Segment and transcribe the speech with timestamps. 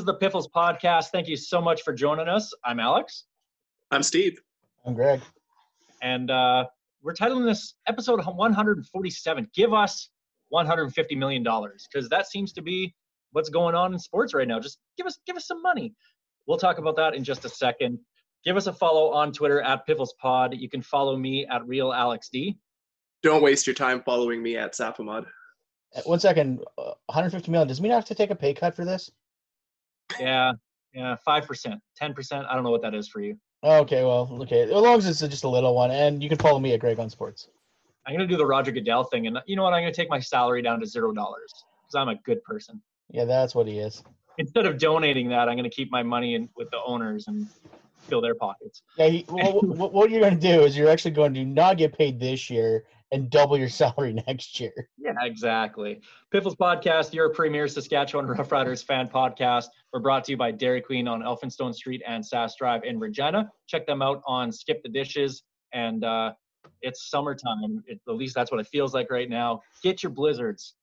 [0.00, 1.08] Is the Piffles podcast.
[1.12, 2.54] Thank you so much for joining us.
[2.64, 3.24] I'm Alex,
[3.90, 4.40] I'm Steve.
[4.86, 5.20] I'm Greg.
[6.02, 6.64] and uh,
[7.02, 9.50] we're titling this episode 147.
[9.54, 10.08] Give us
[10.48, 12.94] 150 million dollars because that seems to be
[13.32, 14.58] what's going on in sports right now.
[14.58, 15.92] Just give us give us some money.
[16.46, 17.98] We'll talk about that in just a second.
[18.42, 20.54] Give us a follow on Twitter at Piffles Pod.
[20.56, 22.56] You can follow me at Real Alex D.
[23.22, 25.26] Don't waste your time following me at Sapamod.
[25.94, 27.68] Uh, One second, uh, 150 million.
[27.68, 29.10] Does it mean I have to take a pay cut for this?
[30.20, 30.52] Yeah,
[30.94, 32.46] yeah, five percent, ten percent.
[32.48, 33.36] I don't know what that is for you.
[33.64, 34.62] Okay, well, okay.
[34.62, 36.98] As long as it's just a little one, and you can follow me at Greg
[36.98, 37.48] on Sports.
[38.06, 39.72] I'm gonna do the Roger Goodell thing, and you know what?
[39.74, 42.80] I'm gonna take my salary down to zero dollars because I'm a good person.
[43.10, 44.02] Yeah, that's what he is.
[44.38, 47.46] instead of donating that, I'm going to keep my money in with the owners and
[48.08, 48.82] fill their pockets.
[48.96, 51.76] Yeah, he, what, what, what you're going to do is you're actually going to not
[51.76, 54.72] get paid this year and double your salary next year.
[54.98, 56.00] Yeah, exactly.
[56.30, 59.66] Piffles Podcast, your premier Saskatchewan Roughriders fan podcast.
[59.92, 63.50] We're brought to you by Dairy Queen on Elphinstone Street and Sass Drive in Regina.
[63.66, 65.42] Check them out on Skip the Dishes.
[65.72, 66.32] And uh,
[66.82, 67.82] it's summertime.
[67.86, 69.60] It, at least that's what it feels like right now.
[69.82, 70.74] Get your blizzards.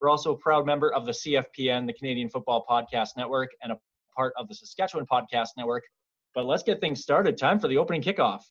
[0.00, 3.78] We're also a proud member of the CFPN, the Canadian Football Podcast Network, and a
[4.14, 5.84] part of the Saskatchewan Podcast Network.
[6.34, 7.38] But let's get things started.
[7.38, 8.42] Time for the opening kickoff.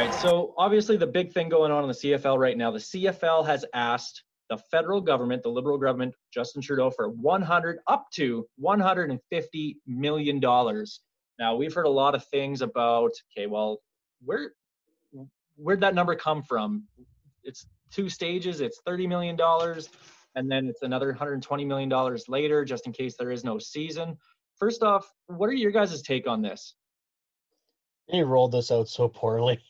[0.00, 0.14] Right.
[0.14, 3.64] So obviously, the big thing going on in the CFL right now, the CFL has
[3.74, 10.40] asked the federal government, the Liberal government, Justin Trudeau, for 100 up to 150 million
[10.40, 11.00] dollars.
[11.38, 13.10] Now we've heard a lot of things about.
[13.36, 13.80] Okay, well,
[14.24, 14.52] where
[15.56, 16.84] where'd that number come from?
[17.44, 18.60] It's two stages.
[18.60, 19.90] It's 30 million dollars,
[20.34, 24.16] and then it's another 120 million dollars later, just in case there is no season.
[24.58, 26.74] First off, what are your guys' take on this?
[28.10, 29.60] They rolled this out so poorly.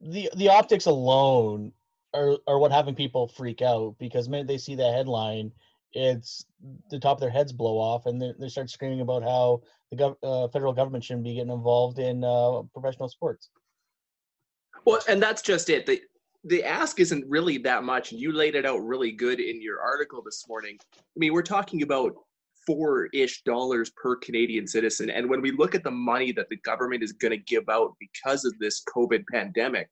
[0.00, 1.72] The the optics alone
[2.14, 5.52] are, are what having people freak out because minute they see that headline,
[5.92, 6.44] it's
[6.90, 9.96] the top of their heads blow off and they, they start screaming about how the
[9.96, 13.50] gov- uh, federal government shouldn't be getting involved in uh, professional sports.
[14.84, 15.86] Well, and that's just it.
[15.86, 16.02] The
[16.44, 19.80] the ask isn't really that much, and you laid it out really good in your
[19.80, 20.78] article this morning.
[20.96, 22.14] I mean, we're talking about
[22.70, 27.02] four-ish dollars per Canadian citizen, and when we look at the money that the government
[27.02, 29.88] is going to give out because of this COVID pandemic,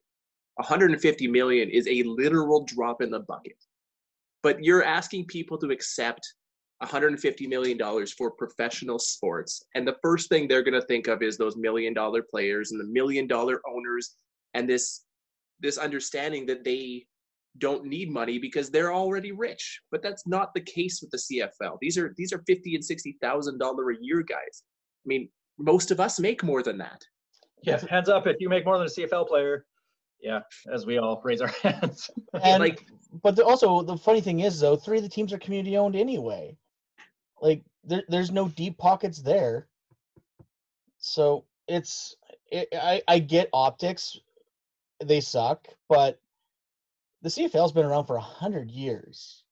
[0.55, 3.57] 150 million is a literal drop in the bucket.
[4.43, 6.21] But you're asking people to accept
[6.79, 11.21] 150 million dollars for professional sports, and the first thing they're going to think of
[11.21, 14.15] is those million-dollar players and the million-dollar owners
[14.53, 15.03] and this
[15.59, 17.05] this understanding that they
[17.59, 19.81] don't need money because they're already rich.
[19.91, 21.77] But that's not the case with the CFL.
[21.81, 24.63] These are these are fifty and sixty thousand dollar a year guys.
[24.63, 27.01] I mean, most of us make more than that.
[27.63, 29.65] Yeah, hands up if you make more than a CFL player.
[30.21, 30.41] Yeah,
[30.73, 32.09] as we all raise our hands.
[32.43, 32.85] And like
[33.23, 35.95] but the, also the funny thing is though, three of the teams are community owned
[35.95, 36.57] anyway.
[37.41, 39.67] Like there, there's no deep pockets there.
[40.97, 42.15] So it's
[42.51, 44.17] it, I I get optics,
[45.03, 46.19] they suck, but
[47.21, 49.43] the CFL's been around for a hundred years.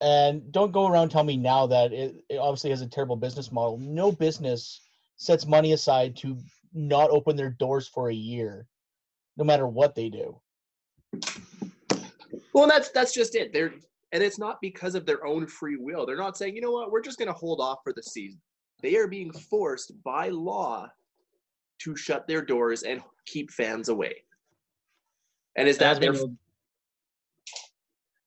[0.00, 3.52] And don't go around tell me now that it, it obviously has a terrible business
[3.52, 3.78] model.
[3.78, 4.80] No business
[5.16, 6.38] sets money aside to
[6.72, 8.66] not open their doors for a year,
[9.36, 10.40] no matter what they do.
[12.54, 13.52] Well, that's that's just it.
[13.52, 13.74] They're
[14.12, 16.06] and it's not because of their own free will.
[16.06, 18.40] They're not saying, you know what, we're just going to hold off for the season.
[18.82, 20.88] They are being forced by law
[21.80, 24.24] to shut their doors and keep fans away.
[25.56, 26.14] And is that their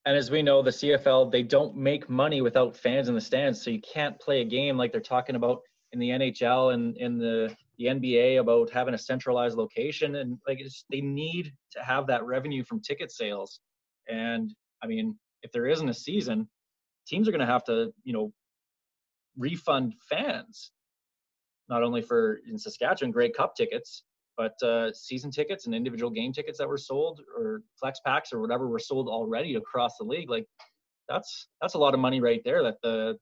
[0.06, 3.64] and as we know, the CFL they don't make money without fans in the stands,
[3.64, 5.62] so you can't play a game like they're talking about
[5.94, 10.62] in the NHL and in the the NBA about having a centralized location, and like
[10.92, 13.60] they need to have that revenue from ticket sales.
[14.08, 14.54] And
[14.84, 16.50] I mean, if there isn't a season,
[17.08, 18.32] teams are going to have to, you know,
[19.38, 20.72] refund fans,
[21.70, 24.04] not only for in Saskatchewan Grey Cup tickets,
[24.38, 28.40] but uh, season tickets and individual game tickets that were sold or flex packs or
[28.40, 30.46] whatever were sold already across the league like
[31.10, 33.18] that's that's a lot of money right there that the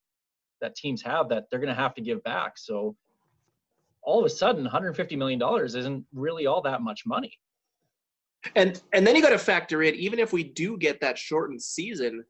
[0.61, 2.95] that teams have that they're going to have to give back so
[4.03, 7.31] all of a sudden 150 million dollars isn't really all that much money
[8.55, 11.61] And and then you got to factor in even if we do get that shortened
[11.61, 12.23] season,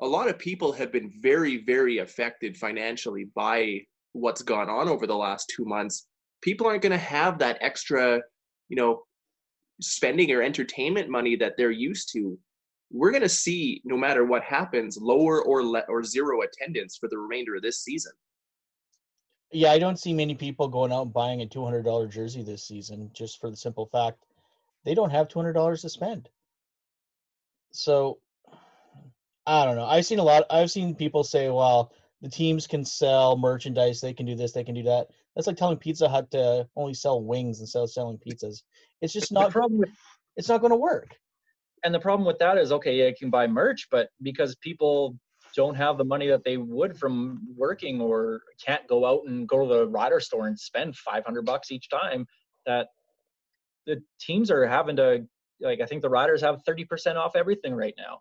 [0.00, 3.80] a lot of people have been very very affected financially by
[4.12, 6.06] what's gone on over the last 2 months.
[6.42, 8.20] People aren't going to have that extra,
[8.68, 9.02] you know,
[9.80, 12.38] spending or entertainment money that they're used to.
[12.92, 17.08] We're going to see no matter what happens lower or le- or zero attendance for
[17.08, 18.12] the remainder of this season.
[19.52, 22.42] Yeah, I don't see many people going out and buying a two hundred dollar jersey
[22.42, 24.24] this season, just for the simple fact
[24.84, 26.28] they don't have two hundred dollars to spend.
[27.72, 28.18] So
[29.46, 29.86] I don't know.
[29.86, 30.44] I've seen a lot.
[30.50, 34.00] I've seen people say, "Well, the teams can sell merchandise.
[34.00, 34.52] They can do this.
[34.52, 37.92] They can do that." That's like telling Pizza Hut to only sell wings instead of
[37.92, 38.62] selling pizzas.
[39.00, 39.50] It's just not.
[39.52, 39.90] problem with
[40.36, 41.16] It's not going to work.
[41.84, 45.16] and the problem with that is okay, yeah, you can buy merch, but because people
[45.56, 49.60] don't have the money that they would from working or can't go out and go
[49.60, 52.26] to the rider store and spend 500 bucks each time
[52.66, 52.88] that
[53.86, 55.26] the teams are having to
[55.60, 58.20] like i think the riders have 30% off everything right now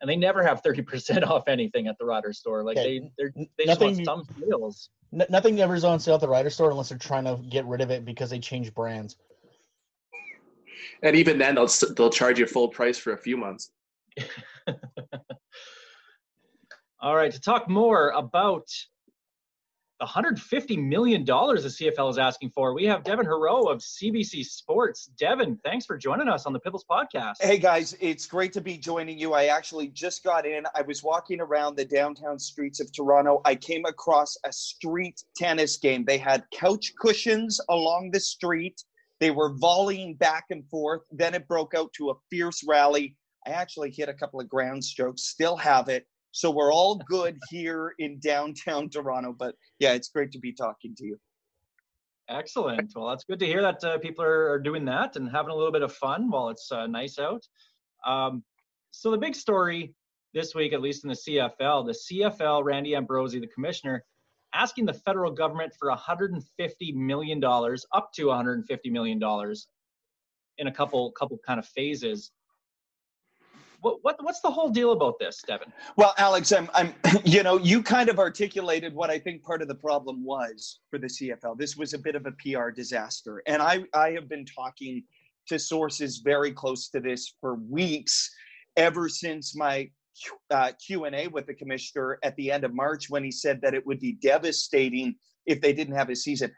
[0.00, 3.32] and they never have 30% off anything at the rider store like Okay, they they're,
[3.36, 6.28] n- they just want nothing- some sales N- nothing ever is on sale at the
[6.28, 9.16] Rider store unless they're trying to get rid of it because they change brands.
[11.02, 13.70] And even then they'll they'll charge you full price for a few months.
[17.00, 18.95] All right, to talk more about the
[19.98, 25.06] 150 million dollars the CFL is asking for, we have Devin Heroux of CBC Sports.
[25.18, 27.34] Devin, thanks for joining us on the Piffles podcast.
[27.40, 29.32] Hey guys, it's great to be joining you.
[29.32, 30.64] I actually just got in.
[30.74, 33.40] I was walking around the downtown streets of Toronto.
[33.46, 36.04] I came across a street tennis game.
[36.04, 38.82] They had couch cushions along the street.
[39.18, 41.02] They were volleying back and forth.
[41.10, 43.16] Then it broke out to a fierce rally.
[43.46, 46.06] I actually hit a couple of ground strokes, still have it.
[46.36, 49.32] So we're all good here in downtown Toronto.
[49.32, 51.16] But yeah, it's great to be talking to you.
[52.28, 52.92] Excellent.
[52.94, 55.54] Well, that's good to hear that uh, people are, are doing that and having a
[55.54, 57.42] little bit of fun while it's uh, nice out.
[58.04, 58.44] Um,
[58.90, 59.94] so the big story
[60.34, 64.04] this week, at least in the CFL, the CFL, Randy Ambrosie, the commissioner,
[64.52, 69.68] asking the federal government for 150 million dollars, up to 150 million dollars,
[70.58, 72.30] in a couple couple kind of phases.
[73.80, 75.72] What, what what's the whole deal about this, Devin?
[75.96, 76.94] Well, Alex, I'm, I'm,
[77.24, 80.98] you know, you kind of articulated what I think part of the problem was for
[80.98, 81.58] the CFL.
[81.58, 85.02] This was a bit of a PR disaster, and I, I have been talking
[85.48, 88.30] to sources very close to this for weeks,
[88.76, 89.88] ever since my
[90.50, 93.60] uh, Q and A with the commissioner at the end of March when he said
[93.62, 95.14] that it would be devastating
[95.46, 96.50] if they didn't have a season.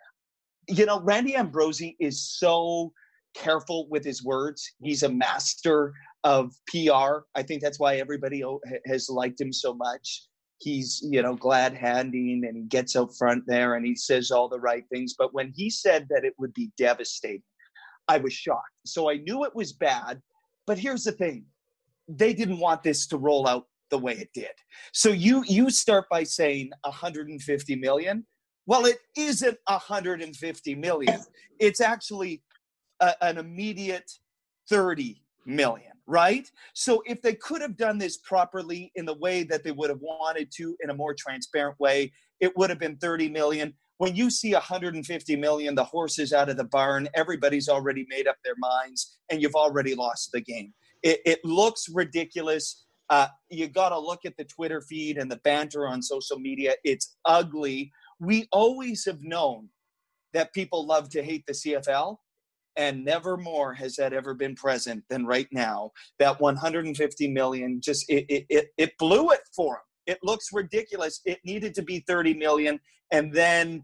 [0.69, 2.93] You know, Randy Ambrosie is so
[3.35, 4.75] careful with his words.
[4.83, 5.93] He's a master
[6.25, 7.21] of PR.
[7.35, 8.43] I think that's why everybody
[8.87, 10.25] has liked him so much.
[10.59, 14.49] He's, you know, glad handing and he gets out front there and he says all
[14.49, 15.15] the right things.
[15.17, 17.43] But when he said that it would be devastating,
[18.09, 18.65] I was shocked.
[18.85, 20.21] So I knew it was bad.
[20.67, 21.47] But here's the thing
[22.09, 24.51] they didn't want this to roll out the way it did.
[24.93, 28.27] So you you start by saying 150 million.
[28.67, 31.21] Well, it isn't 150 million.
[31.59, 32.43] It's actually
[33.01, 34.11] a, an immediate
[34.69, 36.51] 30 million, right?
[36.73, 40.01] So if they could have done this properly in the way that they would have
[40.01, 43.75] wanted to in a more transparent way, it would have been 30 million.
[43.99, 48.27] When you see 150 million, the horse is out of the barn, everybody's already made
[48.27, 50.73] up their minds, and you've already lost the game.
[51.03, 52.87] It, it looks ridiculous.
[53.11, 56.75] Uh, you got to look at the Twitter feed and the banter on social media.
[56.85, 57.93] It's ugly.
[58.19, 59.69] We always have known
[60.33, 62.17] that people love to hate the CFL,
[62.79, 65.91] and never more has that ever been present than right now.
[66.21, 69.83] That 150 million just it it it, it blew it for them.
[70.07, 71.21] It looks ridiculous.
[71.27, 72.81] It needed to be 30 million,
[73.11, 73.83] and then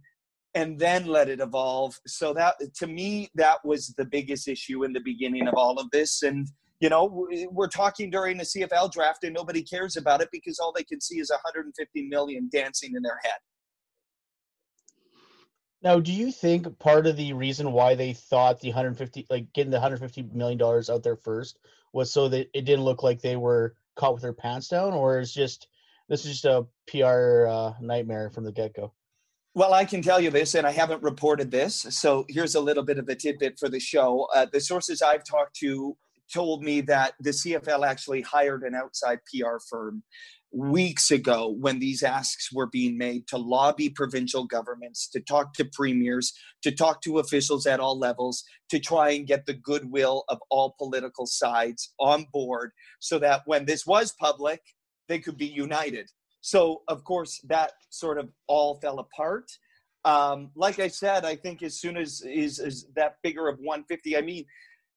[0.55, 1.99] and then let it evolve.
[2.07, 5.91] So that to me that was the biggest issue in the beginning of all of
[5.91, 6.47] this, and
[6.79, 10.73] you know we're talking during the CFL draft and nobody cares about it because all
[10.73, 13.39] they can see is 150 million dancing in their head.
[15.85, 19.71] Now, do you think part of the reason why they thought the 150, like getting
[19.71, 21.59] the 150 million dollars out there first,
[21.93, 25.21] was so that it didn't look like they were caught with their pants down, or
[25.21, 25.69] is just
[26.09, 28.95] this is just a PR uh, nightmare from the get go?
[29.55, 31.87] Well, I can tell you this, and I haven't reported this.
[31.91, 34.27] So here's a little bit of a tidbit for the show.
[34.35, 35.97] Uh, the sources I've talked to
[36.33, 40.03] told me that the CFL actually hired an outside PR firm
[40.55, 45.65] weeks ago when these asks were being made to lobby provincial governments, to talk to
[45.65, 50.39] premiers, to talk to officials at all levels, to try and get the goodwill of
[50.51, 54.61] all political sides on board so that when this was public,
[55.09, 56.09] they could be united.
[56.41, 59.51] So, of course, that sort of all fell apart.
[60.05, 64.17] Um, like I said, I think as soon as is, is that figure of 150,
[64.17, 64.45] I mean,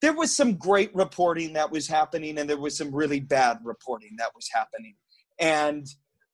[0.01, 4.15] there was some great reporting that was happening, and there was some really bad reporting
[4.17, 4.95] that was happening.
[5.39, 5.87] And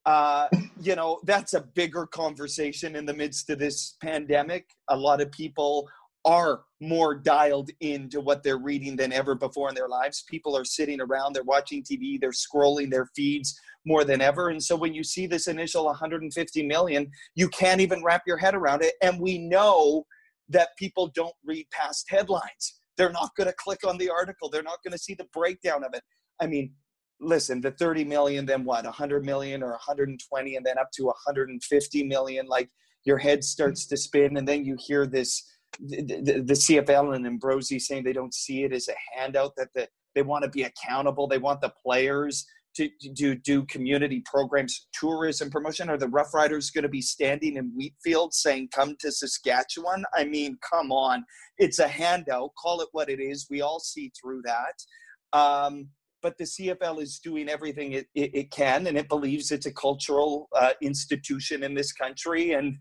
[0.05, 0.47] uh,
[0.81, 4.69] you know, that's a bigger conversation in the midst of this pandemic.
[4.89, 5.87] A lot of people
[6.25, 10.23] are more dialed into what they're reading than ever before in their lives.
[10.29, 14.49] People are sitting around, they're watching TV, they're scrolling their feeds more than ever.
[14.49, 18.55] And so when you see this initial 150 million, you can't even wrap your head
[18.55, 18.93] around it.
[19.01, 20.05] And we know
[20.49, 22.79] that people don't read past headlines.
[22.97, 25.83] They're not going to click on the article, they're not going to see the breakdown
[25.83, 26.03] of it.
[26.39, 26.73] I mean,
[27.19, 32.03] listen, the 30 million, then what, 100 million or 120, and then up to 150
[32.03, 32.69] million, like
[33.05, 37.79] your head starts to spin, and then you hear this the, the, CFL and Ambrosie
[37.79, 41.27] saying they don't see it as a handout, that the, they want to be accountable.
[41.27, 45.89] They want the players to, do, do community programs, tourism promotion.
[45.89, 50.03] Are the Rough Riders going to be standing in Wheatfield saying, come to Saskatchewan?
[50.13, 51.23] I mean, come on.
[51.57, 52.51] It's a handout.
[52.61, 53.47] Call it what it is.
[53.49, 55.37] We all see through that.
[55.37, 55.89] Um,
[56.21, 59.73] but the CFL is doing everything it, it, it, can, and it believes it's a
[59.73, 62.53] cultural uh, institution in this country.
[62.53, 62.77] And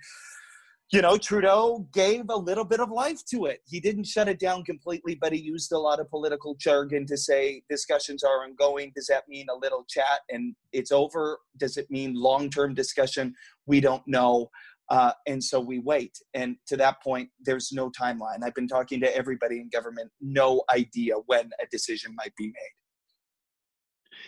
[0.93, 3.61] you know, Trudeau gave a little bit of life to it.
[3.65, 7.17] He didn't shut it down completely, but he used a lot of political jargon to
[7.17, 8.93] say discussions are ongoing.
[8.95, 11.39] Does that mean a little chat and it's over?
[11.57, 13.35] Does it mean long term discussion?
[13.65, 14.51] We don't know.
[14.91, 16.19] Uh, and so we wait.
[16.35, 18.43] And to that point, there's no timeline.
[18.45, 22.75] I've been talking to everybody in government, no idea when a decision might be made.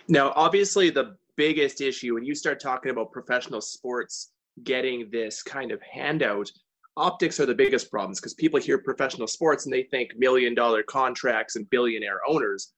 [0.09, 4.31] Now, obviously, the biggest issue when you start talking about professional sports
[4.63, 6.51] getting this kind of handout,
[6.97, 10.83] optics are the biggest problems because people hear professional sports and they think million dollar
[10.83, 12.73] contracts and billionaire owners.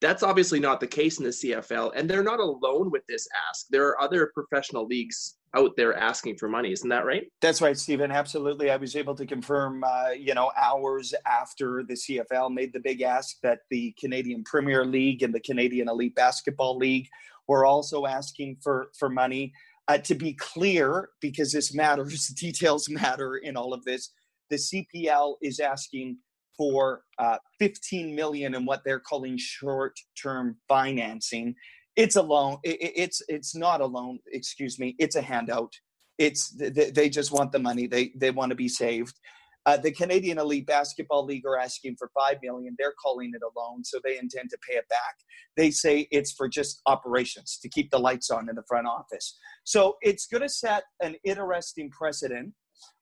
[0.00, 3.68] That's obviously not the case in the CFL, and they're not alone with this ask.
[3.70, 6.72] There are other professional leagues out there asking for money.
[6.72, 7.30] Isn't that right?
[7.40, 8.10] That's right, Stephen.
[8.10, 8.70] Absolutely.
[8.70, 13.02] I was able to confirm, uh, you know, hours after the CFL made the big
[13.02, 17.08] ask that the Canadian Premier League and the Canadian Elite Basketball League
[17.48, 19.52] were also asking for for money.
[19.88, 24.12] Uh, to be clear, because this matters, details matter in all of this.
[24.48, 26.18] The CPL is asking
[26.56, 31.54] for uh, 15 million in what they're calling short-term financing.
[31.96, 32.58] It's a loan.
[32.62, 34.18] It, it's it's not a loan.
[34.32, 34.94] Excuse me.
[34.98, 35.72] It's a handout.
[36.18, 37.86] It's they just want the money.
[37.86, 39.18] They they want to be saved.
[39.64, 42.74] Uh, the Canadian Elite Basketball League are asking for five million.
[42.78, 45.16] They're calling it a loan, so they intend to pay it back.
[45.56, 49.38] They say it's for just operations to keep the lights on in the front office.
[49.64, 52.52] So it's going to set an interesting precedent.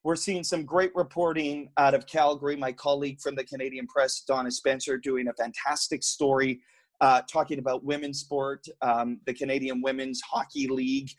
[0.03, 2.55] We're seeing some great reporting out of Calgary.
[2.55, 6.61] My colleague from the Canadian Press, Donna Spencer, doing a fantastic story
[7.01, 11.09] uh, talking about women's sport, um, the Canadian Women's Hockey League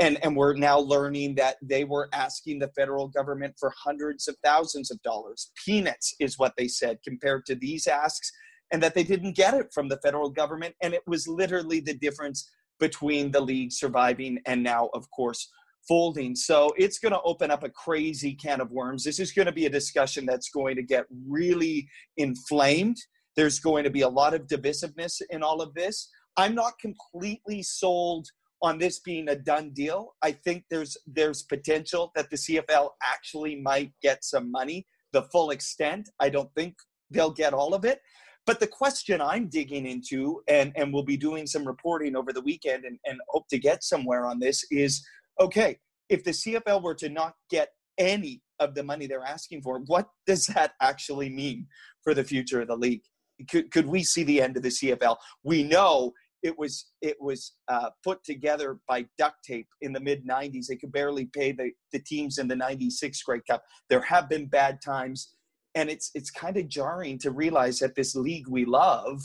[0.00, 4.36] and and we're now learning that they were asking the federal government for hundreds of
[4.42, 5.52] thousands of dollars.
[5.64, 8.32] Peanuts is what they said compared to these asks
[8.72, 10.74] and that they didn't get it from the federal government.
[10.82, 15.48] And it was literally the difference between the league surviving and now of course
[15.86, 16.34] folding.
[16.34, 19.04] So it's going to open up a crazy can of worms.
[19.04, 22.96] This is going to be a discussion that's going to get really inflamed.
[23.36, 26.08] There's going to be a lot of divisiveness in all of this.
[26.36, 28.28] I'm not completely sold
[28.62, 30.14] on this being a done deal.
[30.22, 35.50] I think there's there's potential that the CFL actually might get some money, the full
[35.50, 36.10] extent.
[36.20, 36.74] I don't think
[37.10, 38.00] they'll get all of it.
[38.46, 42.40] But the question I'm digging into, and, and we'll be doing some reporting over the
[42.40, 45.06] weekend and, and hope to get somewhere on this, is
[45.40, 49.80] okay, if the CFL were to not get any of the money they're asking for,
[49.86, 51.66] what does that actually mean
[52.02, 53.02] for the future of the league?
[53.48, 55.16] Could, could we see the end of the CFL?
[55.44, 60.26] We know it was it was uh, put together by duct tape in the mid
[60.26, 63.62] 90s they could barely pay the, the teams in the 96 grey cup.
[63.88, 65.34] There have been bad times.
[65.76, 69.22] And it's it's kind of jarring to realize that this league we love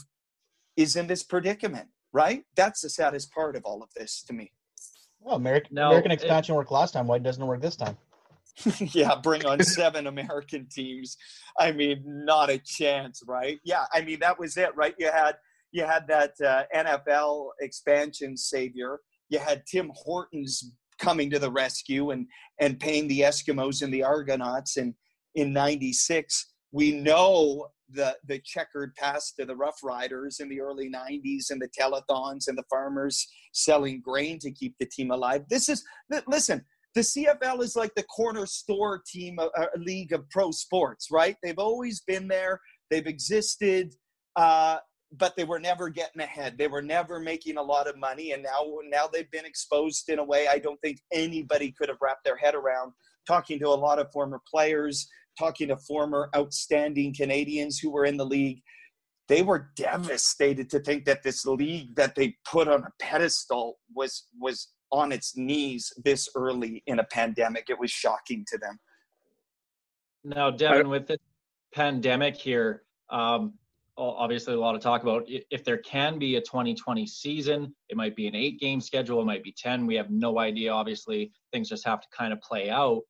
[0.78, 2.44] is in this predicament right?
[2.56, 4.52] That's the saddest part of all of this to me.
[5.20, 7.08] Well american, No, american it- expansion worked last time.
[7.08, 7.98] Why doesn't it work this time.
[8.94, 11.18] Yeah bring on seven american teams.
[11.60, 13.60] I mean not a chance right?
[13.64, 14.96] Yeah i mean that was it right?
[14.98, 15.36] You had
[15.76, 19.02] you had that uh, NFL expansion savior.
[19.28, 22.28] You had Tim Hortons coming to the rescue and
[22.62, 24.78] and paying the Eskimos and the Argonauts.
[24.78, 24.94] And
[25.36, 30.90] in '96, we know the the checkered past to the Rough Riders in the early
[30.90, 35.44] '90s and the telethons and the farmers selling grain to keep the team alive.
[35.50, 35.84] This is
[36.26, 36.64] listen.
[36.94, 41.36] The CFL is like the corner store team, uh, uh, league of pro sports, right?
[41.44, 42.62] They've always been there.
[42.90, 43.94] They've existed.
[44.38, 44.78] Uh,
[45.18, 46.58] but they were never getting ahead.
[46.58, 50.20] They were never making a lot of money, and now now they've been exposed in
[50.20, 52.94] a way I don't think anybody could have wrapped their head around.
[53.28, 55.08] Talking to a lot of former players,
[55.38, 58.62] talking to former outstanding Canadians who were in the league,
[59.28, 64.28] they were devastated to think that this league that they put on a pedestal was
[64.40, 67.66] was on its knees this early in a pandemic.
[67.70, 68.78] It was shocking to them.
[70.24, 71.18] Now, Devin, with the
[71.74, 73.65] pandemic here, um, o-
[73.98, 78.16] obviously a lot of talk about if there can be a 2020 season, it might
[78.16, 79.86] be an eight game schedule, it might be 10.
[79.86, 80.72] We have no idea.
[80.72, 83.02] Obviously, things just have to kind of play out.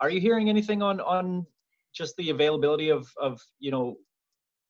[0.00, 1.46] Are you hearing anything on on
[1.94, 3.96] just the availability of of you know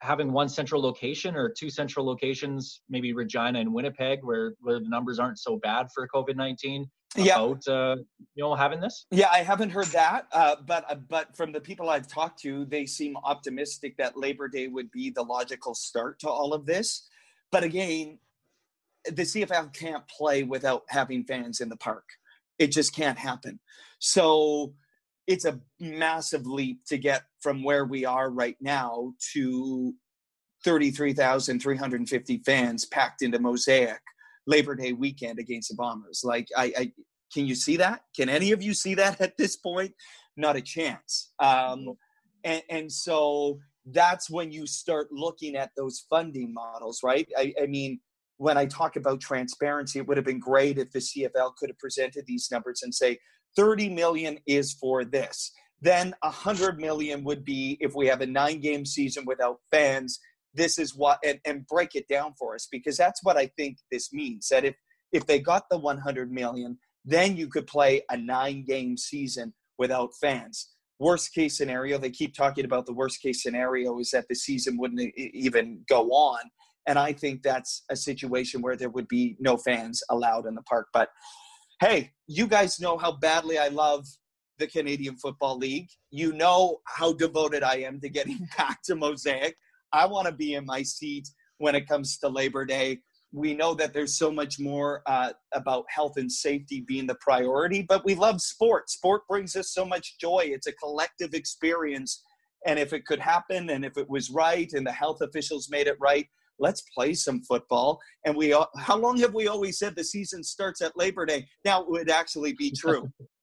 [0.01, 4.89] having one central location or two central locations, maybe Regina and Winnipeg, where where the
[4.89, 6.91] numbers aren't so bad for COVID 19?
[7.17, 7.41] Yeah.
[7.41, 7.97] About uh,
[8.35, 9.07] you know having this.
[9.11, 12.65] Yeah, I haven't heard that, uh, but uh, but from the people I've talked to,
[12.65, 17.09] they seem optimistic that Labor Day would be the logical start to all of this.
[17.53, 18.19] But again,
[19.05, 22.05] the CFL can't play without having fans in the park.
[22.59, 23.61] It just can't happen.
[23.99, 24.75] So
[25.27, 29.95] it's a massive leap to get from where we are right now to
[30.65, 34.01] 33,350 fans packed into Mosaic
[34.47, 36.23] Labor Day weekend against the Bombers.
[36.25, 36.93] Like, I, I
[37.33, 38.03] can you see that?
[38.17, 39.93] Can any of you see that at this point?
[40.37, 41.33] Not a chance.
[41.39, 41.95] Um,
[42.45, 47.29] and, and so that's when you start looking at those funding models, right?
[47.37, 48.01] I, I mean,
[48.37, 51.79] when I talk about transparency, it would have been great if the CFL could have
[51.79, 53.19] presented these numbers and say
[53.57, 55.53] 30 million is for this.
[55.81, 60.19] Then 100 million would be if we have a nine game season without fans.
[60.55, 63.79] This is what, and, and break it down for us because that's what I think
[63.91, 64.49] this means.
[64.49, 64.75] That if
[65.13, 70.11] if they got the 100 million, then you could play a nine game season without
[70.21, 70.71] fans.
[70.99, 74.77] Worst case scenario, they keep talking about the worst case scenario is that the season
[74.77, 76.41] wouldn't even go on.
[76.87, 80.63] And I think that's a situation where there would be no fans allowed in the
[80.63, 80.89] park.
[80.93, 81.09] But
[81.81, 84.07] hey, you guys know how badly I love
[84.59, 85.89] the Canadian Football League.
[86.11, 89.57] You know how devoted I am to getting back to Mosaic.
[89.95, 92.99] I want to be in my seat when it comes to Labor Day.
[93.33, 97.83] We know that there's so much more uh, about health and safety being the priority,
[97.83, 98.91] but we love sport.
[98.91, 100.43] Sport brings us so much joy.
[100.47, 102.23] It's a collective experience.
[102.67, 105.87] And if it could happen and if it was right and the health officials made
[105.87, 106.27] it right,
[106.59, 108.01] let's play some football.
[108.25, 111.47] And we, all- how long have we always said the season starts at Labor Day?
[111.65, 113.09] Now it would actually be true.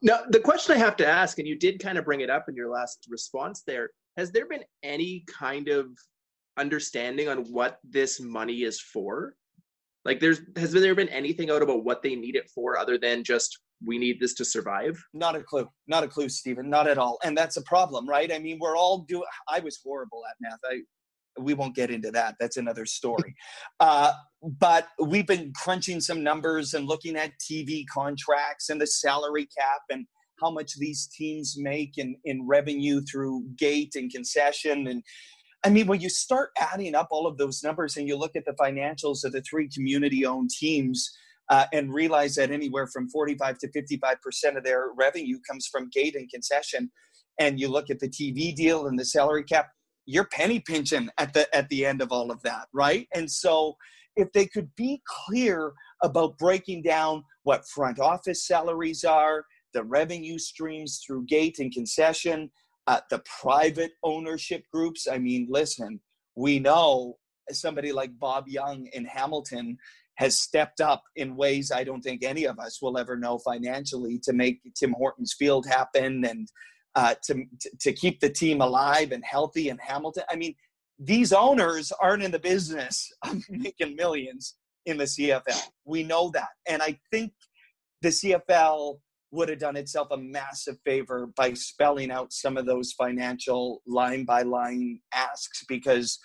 [0.00, 2.48] Now, the question I have to ask, and you did kind of bring it up
[2.48, 5.86] in your last response there, has there been any kind of
[6.56, 9.34] understanding on what this money is for?
[10.04, 13.24] Like, there's has there been anything out about what they need it for other than
[13.24, 14.96] just we need this to survive?
[15.12, 15.68] Not a clue.
[15.86, 16.70] Not a clue, Stephen.
[16.70, 17.18] Not at all.
[17.24, 18.32] And that's a problem, right?
[18.32, 19.24] I mean, we're all doing.
[19.48, 20.60] I was horrible at math.
[20.64, 20.80] I
[21.40, 22.36] we won't get into that.
[22.40, 23.34] That's another story.
[23.80, 29.48] uh, but we've been crunching some numbers and looking at TV contracts and the salary
[29.56, 30.06] cap and
[30.40, 34.86] how much these teams make in, in revenue through gate and concession.
[34.86, 35.02] And
[35.64, 38.44] I mean, when you start adding up all of those numbers and you look at
[38.44, 41.10] the financials of the three community owned teams,
[41.50, 46.14] uh, and realize that anywhere from 45 to 55% of their revenue comes from gate
[46.14, 46.90] and concession.
[47.38, 49.68] And you look at the TV deal and the salary cap,
[50.08, 53.06] you're penny pinching at the at the end of all of that, right?
[53.14, 53.76] And so
[54.16, 59.44] if they could be clear about breaking down what front office salaries are,
[59.74, 62.50] the revenue streams through gate and concession,
[62.86, 65.06] uh, the private ownership groups.
[65.06, 66.00] I mean, listen,
[66.36, 67.18] we know
[67.50, 69.76] somebody like Bob Young in Hamilton
[70.14, 74.18] has stepped up in ways I don't think any of us will ever know financially
[74.24, 76.48] to make Tim Hortons Field happen and
[76.98, 77.44] uh, to,
[77.78, 80.24] to keep the team alive and healthy in Hamilton.
[80.28, 80.56] I mean,
[80.98, 85.62] these owners aren't in the business of making millions in the CFL.
[85.84, 86.48] We know that.
[86.66, 87.32] And I think
[88.02, 88.98] the CFL
[89.30, 94.24] would have done itself a massive favor by spelling out some of those financial line
[94.24, 96.18] by line asks because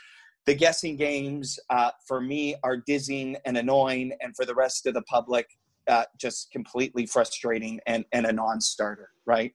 [0.48, 4.96] the guessing games uh, for me are dizzying and annoying, and for the rest of
[4.96, 5.46] the public,
[5.88, 9.54] uh, just completely frustrating and, and a non starter, right?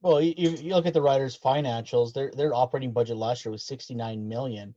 [0.00, 2.12] Well, you, you look at the Riders' financials.
[2.12, 4.74] Their their operating budget last year was sixty nine million.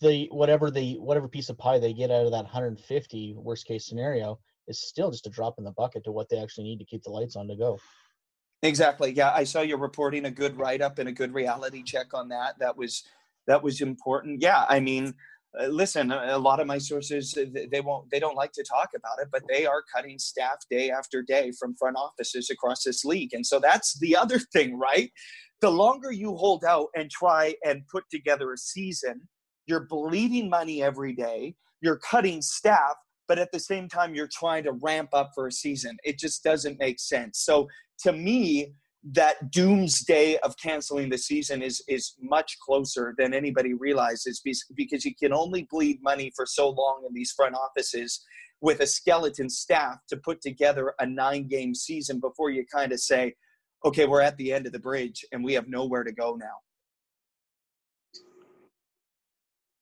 [0.00, 3.66] The whatever the whatever piece of pie they get out of that hundred fifty worst
[3.66, 6.78] case scenario is still just a drop in the bucket to what they actually need
[6.78, 7.78] to keep the lights on to go.
[8.62, 9.12] Exactly.
[9.12, 12.28] Yeah, I saw you reporting a good write up and a good reality check on
[12.30, 12.58] that.
[12.58, 13.04] That was
[13.46, 14.42] that was important.
[14.42, 15.14] Yeah, I mean,
[15.58, 17.36] uh, listen, a a lot of my sources
[17.70, 20.90] they won't they don't like to talk about it, but they are cutting staff day
[20.90, 25.10] after day from front offices across this league, and so that's the other thing, right?
[25.60, 29.26] The longer you hold out and try and put together a season,
[29.66, 31.54] you're bleeding money every day.
[31.80, 32.94] You're cutting staff,
[33.26, 35.96] but at the same time, you're trying to ramp up for a season.
[36.04, 37.40] It just doesn't make sense.
[37.40, 37.68] So
[38.00, 38.74] to me,
[39.12, 44.42] that doomsday of canceling the season is is much closer than anybody realizes
[44.74, 48.24] because you can only bleed money for so long in these front offices
[48.60, 52.98] with a skeleton staff to put together a nine game season before you kind of
[52.98, 53.32] say
[53.84, 56.56] okay we're at the end of the bridge and we have nowhere to go now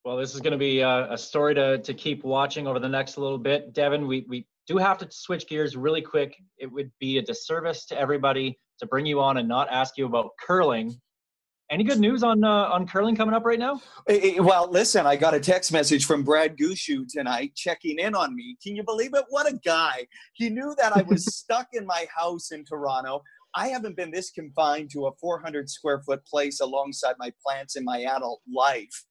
[0.05, 2.91] Well, this is going to be a, a story to, to keep watching over the
[2.91, 3.73] next little bit.
[3.73, 6.37] Devin, we, we do have to switch gears really quick.
[6.59, 10.07] It would be a disservice to everybody to bring you on and not ask you
[10.07, 10.95] about curling.
[11.71, 13.81] Any good news on uh, on curling coming up right now?
[14.09, 18.15] Eh, eh, Well, listen, I got a text message from Brad Gushue tonight checking in
[18.15, 18.57] on me.
[18.63, 19.25] Can you believe it?
[19.31, 20.07] What a guy.
[20.35, 23.23] He knew that I was stuck in my house in Toronto.
[23.55, 27.85] I haven't been this confined to a 400 square foot place alongside my plants in
[27.85, 29.05] my adult life.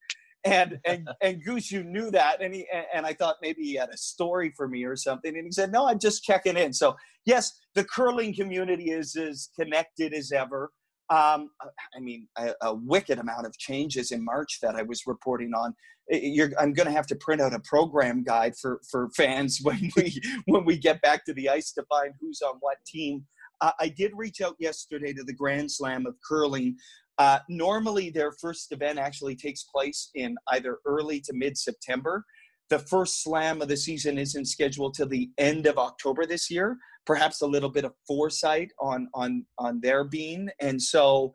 [0.45, 3.89] And and and Goose, you knew that, and he and I thought maybe he had
[3.89, 5.36] a story for me or something.
[5.36, 9.49] And he said, "No, I'm just checking in." So yes, the curling community is as
[9.58, 10.71] connected as ever.
[11.10, 11.49] Um,
[11.95, 15.75] I mean, a, a wicked amount of changes in March that I was reporting on.
[16.10, 19.91] You're, I'm going to have to print out a program guide for for fans when
[19.95, 23.25] we when we get back to the ice to find who's on what team.
[23.62, 26.75] Uh, I did reach out yesterday to the Grand Slam of curling.
[27.17, 32.26] Uh, normally, their first event actually takes place in either early to mid September.
[32.69, 36.78] The first slam of the season isn't scheduled till the end of October this year
[37.06, 41.32] perhaps a little bit of foresight on on on their being and so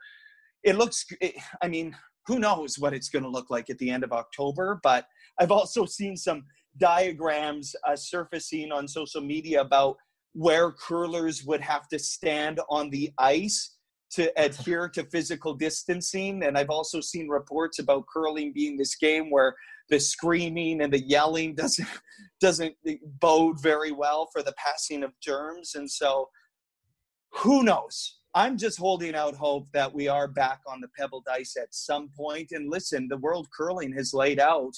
[0.64, 1.94] it looks it, i mean
[2.26, 5.06] who knows what it's going to look like at the end of october but
[5.40, 6.44] i've also seen some
[6.78, 9.96] diagrams uh, surfacing on social media about
[10.34, 13.77] where curlers would have to stand on the ice
[14.10, 16.42] to adhere to physical distancing.
[16.42, 19.54] And i've also seen reports about curling being this game where
[19.88, 21.88] the screaming and the yelling doesn't
[22.40, 22.74] doesn't
[23.20, 25.74] bode very well for the passing of germs.
[25.74, 26.28] And so
[27.32, 28.18] who knows?
[28.34, 32.10] I'm just holding out hope that we are back on the pebbled ice at some
[32.16, 32.50] point.
[32.50, 34.74] point and listen the world curling has laid out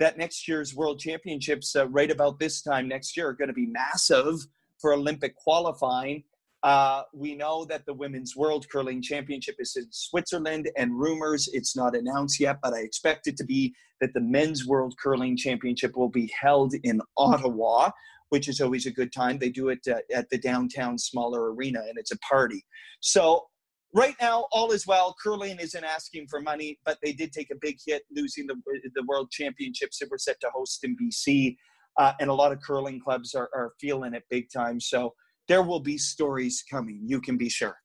[0.00, 3.54] that next year's world championships uh, right about this time next year are going to
[3.54, 4.46] be massive
[4.80, 6.24] for olympic qualifying
[6.62, 11.74] uh, we know that the Women's World Curling Championship is in Switzerland, and rumors, it's
[11.74, 15.96] not announced yet, but I expect it to be that the Men's World Curling Championship
[15.96, 17.90] will be held in Ottawa,
[18.28, 19.38] which is always a good time.
[19.38, 22.62] They do it uh, at the downtown smaller arena, and it's a party.
[23.00, 23.46] So,
[23.94, 25.16] right now, all is well.
[25.22, 28.56] Curling isn't asking for money, but they did take a big hit losing the,
[28.94, 31.56] the World Championships that were set to host in BC.
[31.98, 34.78] Uh, and a lot of curling clubs are, are feeling it big time.
[34.78, 35.14] So,
[35.50, 37.00] there will be stories coming.
[37.04, 37.76] You can be sure.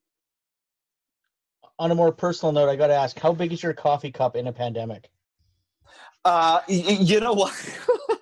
[1.79, 4.35] On a more personal note, I got to ask, how big is your coffee cup
[4.35, 5.09] in a pandemic?
[6.23, 7.53] Uh, y- you know what?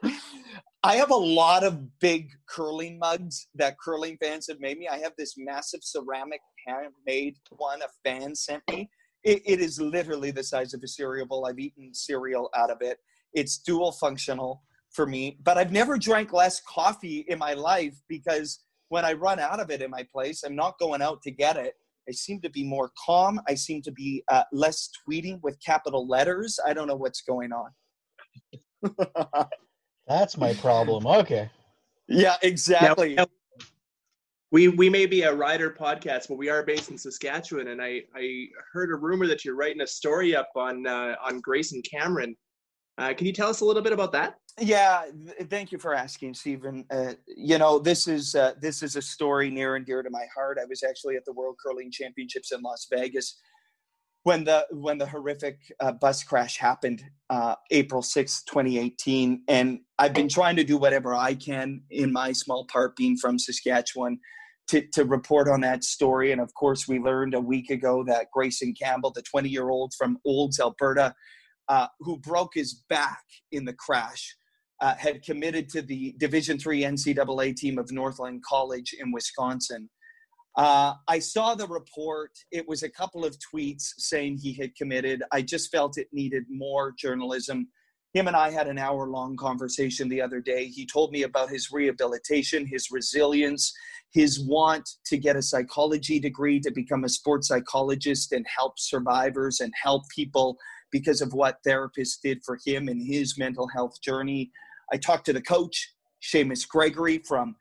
[0.83, 4.87] I have a lot of big curling mugs that curling fans have made me.
[4.87, 8.89] I have this massive ceramic handmade one a fan sent me.
[9.25, 11.45] It, it is literally the size of a cereal bowl.
[11.45, 12.97] I've eaten cereal out of it.
[13.33, 18.63] It's dual functional for me, but I've never drank less coffee in my life because
[18.93, 21.57] when I run out of it in my place, I'm not going out to get
[21.57, 21.73] it.
[22.07, 23.41] I seem to be more calm.
[23.47, 26.59] I seem to be uh, less tweeting with capital letters.
[26.63, 27.71] I don't know what's going on.
[30.07, 31.07] That's my problem.
[31.07, 31.49] Okay.
[32.07, 33.15] yeah, exactly.
[33.15, 33.25] Now-
[34.51, 38.03] We we may be a rider podcast, but we are based in Saskatchewan, and I
[38.15, 42.35] I heard a rumor that you're writing a story up on uh, on Grayson Cammaert.
[42.99, 44.35] Uh, can you tell us a little bit about that?
[44.59, 46.85] Yeah, th- thank you for asking, Stephen.
[46.91, 50.25] Uh, you know, this is uh, this is a story near and dear to my
[50.35, 50.59] heart.
[50.61, 53.39] I was actually at the World Curling Championships in Las Vegas
[54.23, 59.79] when the when the horrific uh, bus crash happened, uh, April sixth, twenty eighteen, and
[59.99, 64.19] I've been trying to do whatever I can in my small part, being from Saskatchewan,
[64.67, 66.31] to to report on that story.
[66.31, 69.93] And of course, we learned a week ago that Grayson Cammaert, the twenty year old
[69.97, 71.15] from Olds, Alberta,
[71.67, 74.35] uh, who broke his back in the crash
[74.83, 79.89] uh, had committed to the Division Three NCAA team of Northland College in Wisconsin.
[80.57, 82.31] Uh, I saw the report.
[82.51, 85.23] It was a couple of tweets saying he had committed.
[85.31, 87.69] I just felt it needed more journalism.
[88.13, 90.65] Him and I had an hour long conversation the other day.
[90.65, 93.73] He told me about his rehabilitation, his resilience,
[94.11, 99.61] his want to get a psychology degree to become a sports psychologist and help survivors
[99.61, 100.57] and help people
[100.91, 104.51] because of what therapists did for him in his mental health journey.
[104.91, 107.55] I talked to the coach, Seamus Gregory from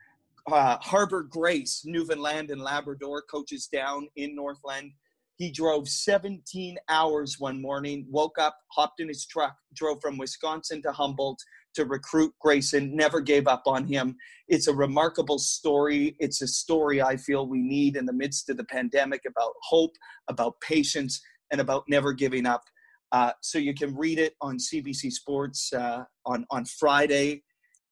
[0.50, 4.92] uh, Harbor Grace, Newfoundland and Labrador, coaches down in Northland.
[5.36, 10.82] He drove 17 hours one morning, woke up, hopped in his truck, drove from Wisconsin
[10.82, 11.40] to Humboldt
[11.74, 14.16] to recruit Grayson, never gave up on him.
[14.48, 16.16] It's a remarkable story.
[16.18, 19.92] It's a story I feel we need in the midst of the pandemic about hope,
[20.28, 22.62] about patience, and about never giving up.
[23.12, 27.42] Uh, so you can read it on CBC Sports uh, on on Friday,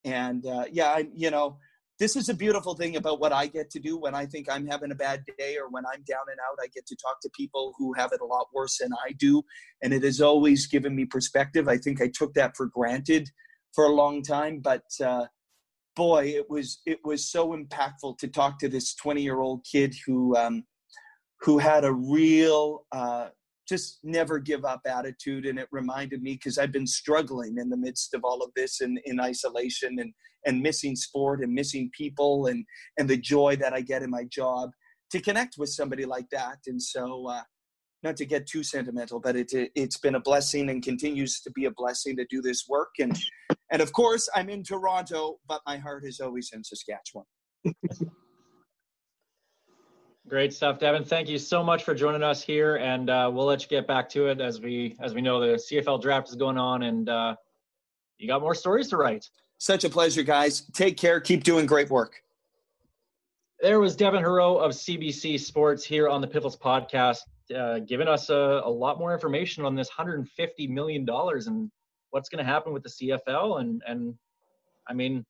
[0.03, 1.57] and uh, yeah, I, you know,
[1.99, 4.65] this is a beautiful thing about what I get to do when I think I'm
[4.65, 6.57] having a bad day or when I'm down and out.
[6.59, 9.43] I get to talk to people who have it a lot worse than I do,
[9.83, 11.67] and it has always given me perspective.
[11.67, 13.29] I think I took that for granted
[13.75, 15.27] for a long time, but uh,
[15.95, 19.95] boy, it was it was so impactful to talk to this 20 year old kid
[20.05, 20.63] who um,
[21.41, 23.27] who had a real uh,
[23.71, 25.45] just never give up attitude.
[25.45, 28.81] And it reminded me because i've been struggling in the midst of all of this
[28.81, 30.13] and in isolation and
[30.45, 32.65] and missing sport and missing people and
[32.97, 34.71] and the joy that i get in my job
[35.11, 36.59] to connect with somebody like that.
[36.67, 37.43] And so uh,
[38.03, 41.51] not to get too sentimental but it, it it's been a blessing and continues to
[41.51, 42.93] be a blessing to do this work.
[42.99, 43.17] And
[43.71, 47.25] and of course i'm in toronto but my heart is always in saskatchewan
[50.31, 51.03] Great stuff, Devin.
[51.03, 54.07] Thank you so much for joining us here, and uh, we'll let you get back
[54.11, 57.35] to it as we as we know the CFL draft is going on, and uh,
[58.17, 59.29] you got more stories to write.
[59.57, 62.23] such a pleasure guys take care keep doing great work
[63.59, 68.29] There was Devin Heroux of CBC Sports here on the Piffles podcast, uh, giving us
[68.29, 71.69] a, a lot more information on this 150 million dollars and
[72.11, 73.59] what's going to happen with the CFL.
[73.59, 74.15] And and
[74.87, 75.25] I mean,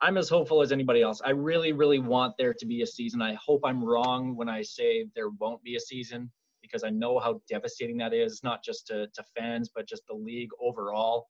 [0.00, 1.22] I'm as hopeful as anybody else.
[1.24, 3.22] I really, really want there to be a season.
[3.22, 6.30] I hope I'm wrong when I say there won't be a season
[6.60, 10.14] because I know how devastating that is, not just to, to fans, but just the
[10.14, 11.28] league overall.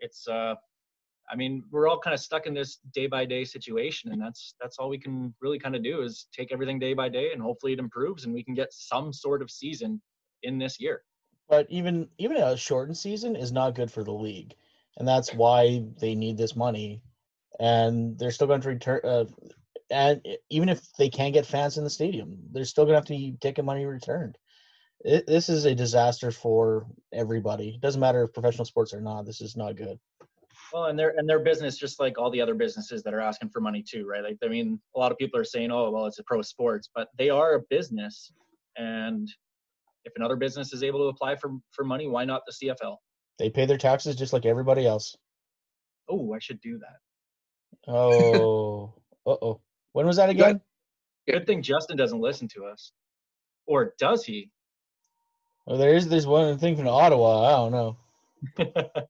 [0.00, 0.54] It's uh
[1.30, 4.54] I mean, we're all kind of stuck in this day by day situation, and that's
[4.60, 7.40] that's all we can really kind of do is take everything day by day, and
[7.40, 10.00] hopefully it improves, and we can get some sort of season
[10.42, 11.02] in this year.
[11.48, 14.54] But even even a shortened season is not good for the league,
[14.98, 17.02] and that's why they need this money.
[17.60, 19.00] And they're still going to return.
[19.04, 19.24] Uh,
[19.90, 23.04] and even if they can't get fans in the stadium, they're still going to have
[23.06, 24.36] to be taking money returned.
[25.04, 27.70] It, this is a disaster for everybody.
[27.70, 29.26] It doesn't matter if professional sports or not.
[29.26, 29.98] This is not good.
[30.72, 33.50] Well, and their and their business, just like all the other businesses that are asking
[33.50, 34.24] for money too, right?
[34.24, 36.88] Like, I mean, a lot of people are saying, "Oh, well, it's a pro sports,"
[36.92, 38.32] but they are a business,
[38.76, 39.28] and
[40.04, 42.96] if another business is able to apply for for money, why not the CFL?
[43.38, 45.16] They pay their taxes just like everybody else.
[46.08, 46.96] Oh, I should do that.
[47.86, 48.94] Oh,
[49.26, 49.60] uh oh.
[49.92, 50.60] When was that again?
[51.28, 52.92] Good thing Justin doesn't listen to us,
[53.66, 54.50] or does he?
[55.66, 57.44] Oh, there is this one thing from Ottawa.
[57.44, 57.96] I don't know.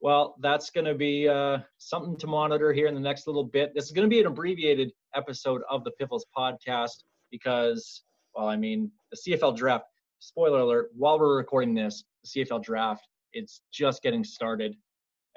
[0.00, 3.72] well, that's going to be uh, something to monitor here in the next little bit.
[3.74, 8.02] This is going to be an abbreviated episode of the Piffles podcast because,
[8.34, 9.84] well, I mean, the CFL draft.
[10.20, 14.76] Spoiler alert: while we're recording this, the CFL draft it's just getting started,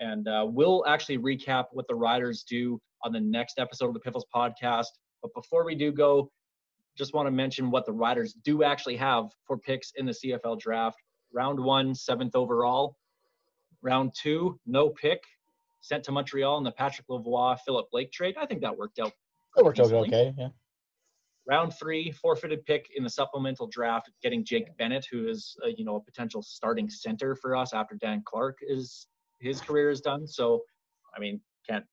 [0.03, 3.99] and uh, we'll actually recap what the riders do on the next episode of the
[3.99, 4.87] Piffles podcast.
[5.21, 6.29] But before we do go,
[6.97, 10.59] just want to mention what the riders do actually have for picks in the CFL
[10.59, 10.97] draft.
[11.33, 12.97] Round one, seventh overall.
[13.81, 15.21] Round two, no pick,
[15.81, 18.35] sent to Montreal in the Patrick Lavoie Philip Blake trade.
[18.39, 19.13] I think that worked out.
[19.57, 20.33] Worked out okay.
[20.37, 20.49] Yeah.
[21.47, 25.83] Round three, forfeited pick in the supplemental draft, getting Jake Bennett, who is uh, you
[25.83, 29.07] know a potential starting center for us after Dan Clark is
[29.43, 30.25] his career is done.
[30.25, 30.63] So,
[31.15, 31.85] I mean, can't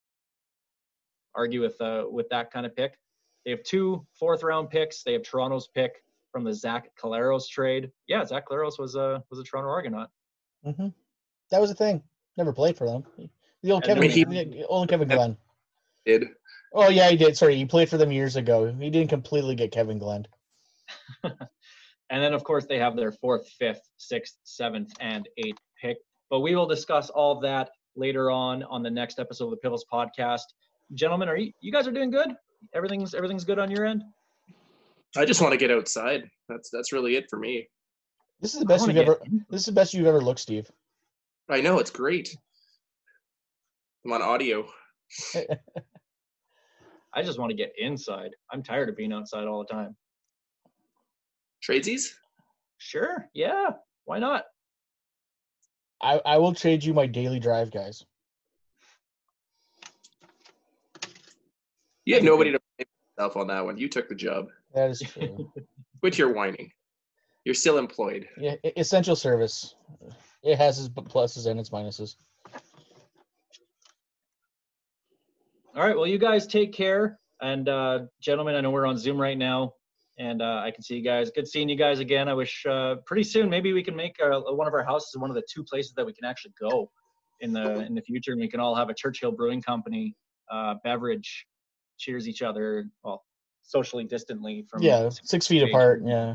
[1.35, 2.99] argue with uh, with that kind of pick.
[3.45, 5.03] They have two fourth round picks.
[5.03, 7.91] They have Toronto's pick from the Zach Collaros trade.
[8.07, 10.09] Yeah, Zach Collaros was a was a Toronto Argonaut.
[10.65, 10.89] hmm
[11.51, 12.03] That was a thing.
[12.37, 13.05] Never played for them.
[13.63, 15.37] The old And Kevin, he- the old Kevin Glenn.
[16.07, 16.29] Did
[16.73, 17.37] Oh yeah, he did.
[17.37, 18.73] Sorry, he played for them years ago.
[18.73, 20.27] He didn't completely get Kevin Glenn.
[22.13, 25.99] And then, of course, they have their fourth, fifth, sixth, seventh, and eighth pick.
[26.31, 29.57] But we will discuss all of that later on on the next episode of the
[29.57, 30.43] Piffles podcast.
[30.95, 32.33] Gentlemen, are you, you guys are doing good?
[32.75, 34.03] Everything's everything's good on your end.
[35.17, 36.29] I just want to get outside.
[36.49, 37.67] That's that's really it for me.
[38.41, 39.21] This is the best you've get ever.
[39.51, 40.71] This is the best you've ever looked, Steve.
[41.49, 42.35] I know it's great.
[44.05, 44.67] I'm on audio.
[47.13, 48.31] I just want to get inside.
[48.53, 49.97] I'm tired of being outside all the time.
[51.69, 52.13] Tradesies?
[52.79, 53.71] Sure, yeah,
[54.05, 54.45] why not?
[56.03, 58.05] I, I will trade you my daily drive, guys.
[62.05, 62.87] You had nobody to blame
[63.19, 63.77] yourself on that one.
[63.77, 64.49] You took the job.
[64.75, 65.51] That is true.
[66.01, 66.71] Quit your whining.
[67.45, 68.29] You're still employed.
[68.37, 69.75] yeah, essential service.
[70.43, 72.17] It has its pluses and its minuses.
[75.75, 77.19] All right, well, you guys take care.
[77.41, 79.75] And uh, gentlemen, I know we're on Zoom right now,
[80.21, 81.31] And uh, I can see you guys.
[81.35, 82.29] Good seeing you guys again.
[82.29, 85.31] I wish uh, pretty soon maybe we can make uh, one of our houses one
[85.31, 86.91] of the two places that we can actually go
[87.41, 90.15] in the in the future, and we can all have a Churchill Brewing Company
[90.53, 91.47] uh, beverage.
[91.99, 93.25] Cheers each other, well,
[93.63, 96.03] socially distantly from Yeah, six feet apart.
[96.05, 96.35] Yeah.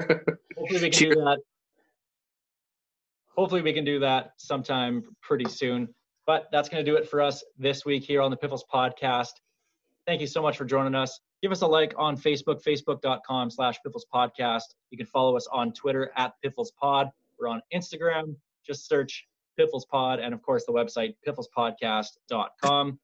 [0.00, 1.38] Hopefully we can do that.
[3.36, 5.88] Hopefully we can do that sometime pretty soon.
[6.26, 9.32] But that's going to do it for us this week here on the Piffles Podcast.
[10.06, 11.20] Thank you so much for joining us.
[11.42, 14.74] Give us a like on Facebook, facebook.com slash Piffles Podcast.
[14.90, 17.10] You can follow us on Twitter at Piffles Pod.
[17.38, 18.36] We're on Instagram.
[18.66, 22.98] Just search Piffles Pod and, of course, the website pifflespodcast.com.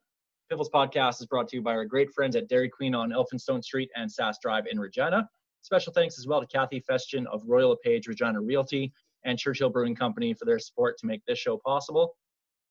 [0.51, 3.63] Piffles Podcast is brought to you by our great friends at Dairy Queen on Elphinstone
[3.63, 5.29] Street and Sask Drive in Regina.
[5.63, 8.93] Special thanks as well to Kathy Festian of Royal LePage Regina Realty
[9.25, 12.15] and Churchill Brewing Company for their support to make this show possible.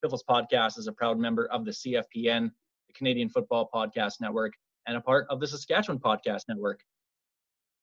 [0.01, 2.51] Piffles Podcast is a proud member of the CFPN,
[2.87, 4.53] the Canadian Football Podcast Network,
[4.87, 6.81] and a part of the Saskatchewan Podcast Network.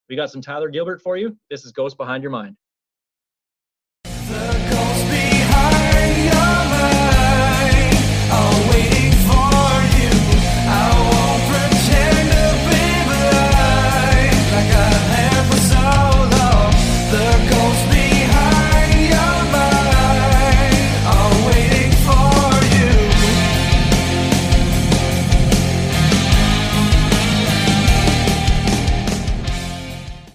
[0.09, 1.37] We got some Tyler Gilbert for you.
[1.51, 2.57] This is Ghost Behind Your Mind.